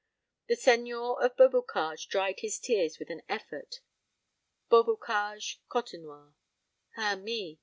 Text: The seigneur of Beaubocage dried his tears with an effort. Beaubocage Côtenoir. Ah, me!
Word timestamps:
The 0.47 0.55
seigneur 0.55 1.21
of 1.21 1.37
Beaubocage 1.37 2.07
dried 2.07 2.39
his 2.39 2.57
tears 2.57 2.97
with 2.97 3.11
an 3.11 3.21
effort. 3.29 3.81
Beaubocage 4.67 5.59
Côtenoir. 5.69 6.33
Ah, 6.97 7.15
me! 7.17 7.59